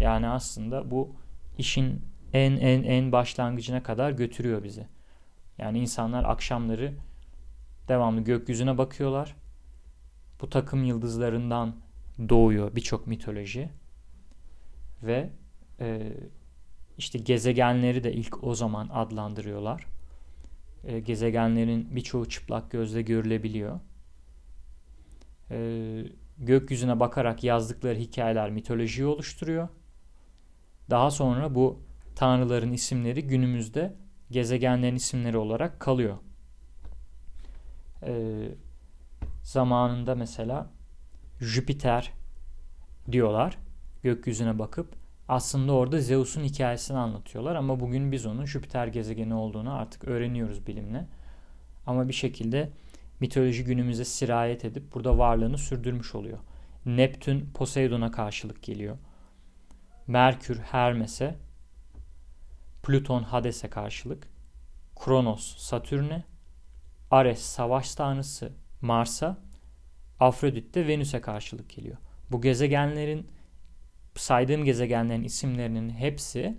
Yani 0.00 0.28
aslında 0.28 0.90
bu 0.90 1.16
işin 1.58 2.02
en 2.32 2.52
en 2.52 2.82
en 2.82 3.12
başlangıcına 3.12 3.82
kadar 3.82 4.10
götürüyor 4.10 4.64
bizi. 4.64 4.86
Yani 5.58 5.78
insanlar 5.78 6.24
akşamları 6.24 6.94
devamlı 7.88 8.20
gökyüzüne 8.20 8.78
bakıyorlar. 8.78 9.36
Bu 10.40 10.50
takım 10.50 10.84
yıldızlarından 10.84 11.76
doğuyor 12.28 12.76
birçok 12.76 13.06
mitoloji. 13.06 13.70
Ve 15.02 15.30
e, 15.80 16.12
işte 16.98 17.18
gezegenleri 17.18 18.04
de 18.04 18.12
ilk 18.12 18.44
o 18.44 18.54
zaman 18.54 18.88
adlandırıyorlar. 18.92 19.86
E, 20.84 21.00
gezegenlerin 21.00 21.96
birçoğu 21.96 22.28
çıplak 22.28 22.70
gözle 22.70 23.02
görülebiliyor. 23.02 23.80
E, 25.50 26.04
gökyüzüne 26.38 27.00
bakarak 27.00 27.44
yazdıkları 27.44 27.98
hikayeler 27.98 28.50
mitolojiyi 28.50 29.06
oluşturuyor. 29.06 29.68
Daha 30.90 31.10
sonra 31.10 31.54
bu 31.54 31.80
tanrıların 32.14 32.72
isimleri 32.72 33.26
günümüzde 33.26 33.96
gezegenlerin 34.30 34.96
isimleri 34.96 35.36
olarak 35.36 35.80
kalıyor. 35.80 36.16
Ee, 38.02 38.48
zamanında 39.42 40.14
mesela 40.14 40.70
Jüpiter 41.40 42.12
diyorlar 43.12 43.58
gökyüzüne 44.02 44.58
bakıp 44.58 44.94
aslında 45.28 45.72
orada 45.72 46.00
Zeus'un 46.00 46.44
hikayesini 46.44 46.98
anlatıyorlar 46.98 47.54
ama 47.54 47.80
bugün 47.80 48.12
biz 48.12 48.26
onun 48.26 48.44
Jüpiter 48.44 48.86
gezegeni 48.86 49.34
olduğunu 49.34 49.74
artık 49.74 50.04
öğreniyoruz 50.04 50.66
bilimle. 50.66 51.06
Ama 51.86 52.08
bir 52.08 52.12
şekilde 52.12 52.70
mitoloji 53.20 53.64
günümüze 53.64 54.04
sirayet 54.04 54.64
edip 54.64 54.94
burada 54.94 55.18
varlığını 55.18 55.58
sürdürmüş 55.58 56.14
oluyor. 56.14 56.38
Neptün 56.86 57.50
Poseidon'a 57.54 58.10
karşılık 58.10 58.62
geliyor. 58.62 58.96
Merkür 60.06 60.58
Hermes'e, 60.58 61.34
Plüton 62.86 63.22
Hades'e 63.22 63.70
karşılık, 63.70 64.28
Kronos 64.96 65.56
Satürn'e, 65.56 66.24
Ares 67.10 67.40
savaş 67.40 67.94
tanrısı 67.94 68.52
Mars'a, 68.80 69.38
Afrodit 70.20 70.74
de 70.74 70.88
Venüs'e 70.88 71.20
karşılık 71.20 71.70
geliyor. 71.70 71.96
Bu 72.30 72.40
gezegenlerin 72.40 73.30
saydığım 74.14 74.64
gezegenlerin 74.64 75.24
isimlerinin 75.24 75.90
hepsi 75.90 76.58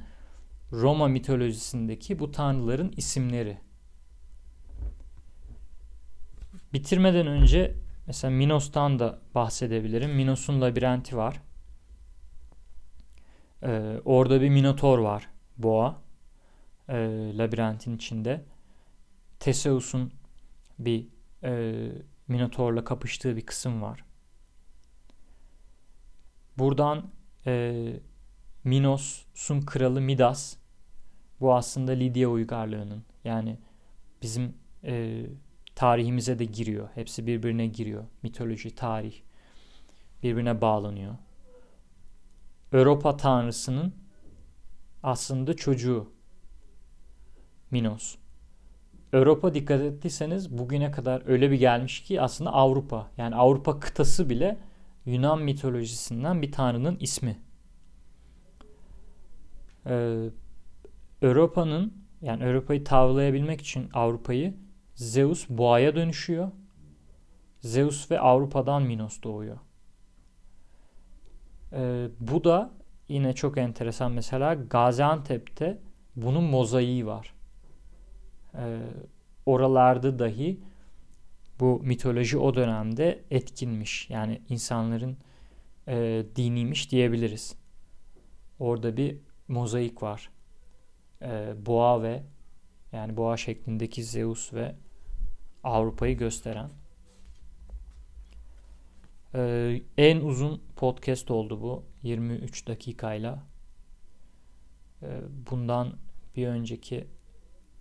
Roma 0.72 1.08
mitolojisindeki 1.08 2.20
bu 2.20 2.32
tanrıların 2.32 2.94
isimleri. 2.98 3.58
Bitirmeden 6.74 7.28
önce 7.28 7.76
mesela 8.08 8.32
Minos'tan 8.32 9.00
da 9.00 9.20
bahsedebilirim. 9.36 10.16
Minos'un 10.16 10.62
labirenti 10.62 11.18
var. 11.18 11.42
Ee, 13.64 14.02
orada 14.06 14.42
bir 14.42 14.50
minotor 14.50 15.00
var. 15.00 15.30
Boğa. 15.58 16.07
Ee, 16.90 17.32
labirentin 17.38 17.96
içinde. 17.96 18.46
Theseus'un 19.40 20.12
bir 20.80 21.08
e, 21.44 21.92
minotorla 22.28 22.84
kapıştığı 22.84 23.36
bir 23.36 23.46
kısım 23.46 23.82
var. 23.82 24.06
Buradan 26.58 27.10
e, 27.46 27.94
Minos'un 28.64 29.62
kralı 29.62 30.02
Midas 30.02 30.58
bu 31.40 31.56
aslında 31.56 31.92
Lidya 31.92 32.30
uygarlığının 32.30 33.04
yani 33.24 33.58
bizim 34.22 34.54
e, 34.84 35.26
tarihimize 35.76 36.40
de 36.40 36.46
giriyor. 36.46 36.90
Hepsi 36.96 37.28
birbirine 37.28 37.68
giriyor. 37.68 38.04
Mitoloji, 38.24 38.76
tarih 38.76 39.22
birbirine 40.24 40.62
bağlanıyor. 40.62 41.16
Avrupa 42.74 43.18
tanrısının 43.18 43.94
aslında 45.04 45.56
çocuğu 45.56 46.17
Minos. 47.72 48.16
Avrupa 49.14 49.54
dikkat 49.54 49.82
ettiyseniz 49.82 50.58
bugüne 50.58 50.92
kadar 50.92 51.24
öyle 51.28 51.52
bir 51.52 51.56
gelmiş 51.56 52.04
ki 52.04 52.22
aslında 52.22 52.54
Avrupa 52.54 53.08
yani 53.18 53.36
Avrupa 53.36 53.80
kıtası 53.80 54.30
bile 54.30 54.58
Yunan 55.06 55.42
mitolojisinden 55.42 56.42
bir 56.42 56.52
tanrının 56.52 56.98
ismi. 57.00 57.38
Ee, 59.86 60.30
Avrupa'nın 61.24 61.94
yani 62.22 62.46
Avrupa'yı 62.46 62.84
tavlayabilmek 62.84 63.62
için 63.62 63.90
Avrupa'yı 63.94 64.54
Zeus 64.96 65.50
boğaya 65.50 65.96
dönüşüyor. 65.96 66.52
Zeus 67.60 68.12
ve 68.12 68.20
Avrupa'dan 68.20 68.84
Minos 68.84 69.24
doğuyor. 69.24 69.58
Ee, 71.74 72.08
bu 72.20 72.44
da 72.44 72.72
yine 73.10 73.34
çok 73.34 73.58
enteresan 73.58 74.12
mesela 74.12 74.54
Gaziantep'te 74.54 75.80
bunun 76.16 76.44
mozaiği 76.44 77.06
var. 77.06 77.37
Ee, 78.58 78.80
oralarda 79.46 80.20
dahi 80.20 80.60
bu 81.60 81.82
mitoloji 81.84 82.38
o 82.38 82.56
dönemde 82.56 83.24
etkinmiş. 83.32 84.10
Yani 84.10 84.42
insanların 84.50 85.18
e, 85.88 86.26
diniymiş 86.36 86.92
diyebiliriz. 86.92 87.56
Orada 88.60 88.98
bir 88.98 89.18
mozaik 89.48 90.04
var. 90.04 90.30
E, 91.22 91.54
boğa 91.66 92.04
ve 92.04 92.24
yani 92.92 93.18
boğa 93.18 93.38
şeklindeki 93.38 94.04
Zeus 94.04 94.54
ve 94.54 94.76
Avrupa'yı 95.64 96.18
gösteren. 96.18 96.70
Ee, 99.36 99.82
en 99.98 100.22
uzun 100.22 100.62
podcast 100.76 101.32
oldu 101.32 101.62
bu. 101.62 101.84
23 102.04 102.68
dakikayla. 102.68 103.44
Ee, 105.04 105.22
bundan 105.52 105.94
bir 106.36 106.48
önceki 106.48 107.08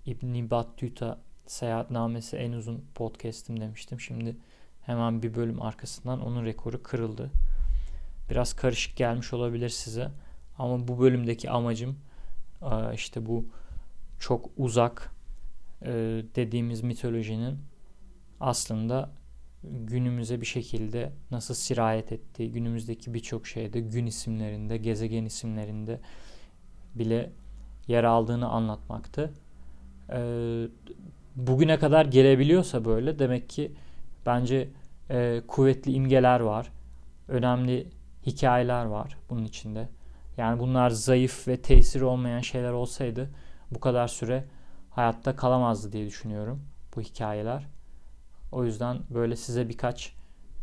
İbn 0.06 0.50
Battuta 0.50 1.18
seyahatnamesi 1.46 2.36
en 2.36 2.52
uzun 2.52 2.84
podcast'im 2.94 3.60
demiştim. 3.60 4.00
Şimdi 4.00 4.36
hemen 4.82 5.22
bir 5.22 5.34
bölüm 5.34 5.62
arkasından 5.62 6.20
onun 6.20 6.44
rekoru 6.44 6.82
kırıldı. 6.82 7.30
Biraz 8.30 8.54
karışık 8.54 8.96
gelmiş 8.96 9.32
olabilir 9.32 9.68
size. 9.68 10.10
Ama 10.58 10.88
bu 10.88 11.00
bölümdeki 11.00 11.50
amacım 11.50 11.98
e, 12.62 12.94
işte 12.94 13.26
bu 13.26 13.46
çok 14.18 14.50
uzak 14.56 15.10
e, 15.82 15.92
dediğimiz 16.34 16.82
mitolojinin 16.82 17.58
aslında 18.40 19.10
günümüze 19.62 20.40
bir 20.40 20.46
şekilde 20.46 21.12
nasıl 21.30 21.54
sirayet 21.54 22.12
ettiği, 22.12 22.52
günümüzdeki 22.52 23.14
birçok 23.14 23.46
şeyde 23.46 23.80
gün 23.80 24.06
isimlerinde, 24.06 24.76
gezegen 24.76 25.24
isimlerinde 25.24 26.00
bile 26.94 27.32
yer 27.88 28.04
aldığını 28.04 28.48
anlatmaktı. 28.48 29.32
Ee, 30.10 30.66
bugüne 31.36 31.78
kadar 31.78 32.06
gelebiliyorsa 32.06 32.84
böyle 32.84 33.18
demek 33.18 33.48
ki 33.48 33.72
bence 34.26 34.68
e, 35.10 35.42
kuvvetli 35.48 35.92
imgeler 35.92 36.40
var. 36.40 36.72
Önemli 37.28 37.90
hikayeler 38.26 38.84
var 38.84 39.16
bunun 39.30 39.44
içinde. 39.44 39.88
Yani 40.36 40.60
bunlar 40.60 40.90
zayıf 40.90 41.48
ve 41.48 41.62
tesir 41.62 42.00
olmayan 42.00 42.40
şeyler 42.40 42.72
olsaydı 42.72 43.30
bu 43.70 43.80
kadar 43.80 44.08
süre 44.08 44.44
hayatta 44.90 45.36
kalamazdı 45.36 45.92
diye 45.92 46.06
düşünüyorum 46.06 46.62
bu 46.96 47.00
hikayeler. 47.00 47.66
O 48.52 48.64
yüzden 48.64 48.98
böyle 49.10 49.36
size 49.36 49.68
birkaç 49.68 50.14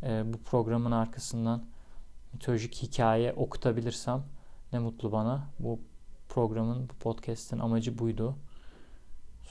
e, 0.03 0.33
bu 0.33 0.37
programın 0.37 0.91
arkasından 0.91 1.63
mitolojik 2.33 2.83
hikaye 2.83 3.33
okutabilirsem 3.33 4.23
ne 4.73 4.79
mutlu 4.79 5.11
bana. 5.11 5.47
Bu 5.59 5.79
programın, 6.29 6.89
bu 6.89 6.93
podcast'in 6.93 7.59
amacı 7.59 7.99
buydu. 7.99 8.35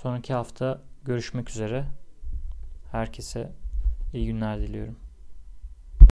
Sonraki 0.02 0.34
hafta 0.34 0.82
görüşmek 1.04 1.50
üzere. 1.50 1.84
Herkese 2.92 3.52
iyi 4.12 4.26
günler 4.26 4.60
diliyorum. 4.60 4.96